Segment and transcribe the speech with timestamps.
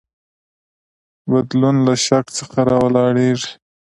[1.31, 3.51] بدلون له شک څخه راولاړیږي.